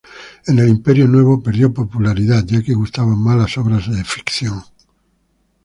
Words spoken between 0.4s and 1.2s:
En el Imperio